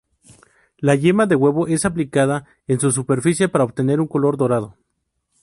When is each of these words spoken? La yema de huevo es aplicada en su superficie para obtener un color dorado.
La 0.79 0.95
yema 0.95 1.27
de 1.27 1.35
huevo 1.35 1.67
es 1.67 1.85
aplicada 1.85 2.45
en 2.65 2.79
su 2.79 2.91
superficie 2.91 3.49
para 3.49 3.65
obtener 3.65 4.01
un 4.01 4.07
color 4.07 4.35
dorado. 4.35 4.75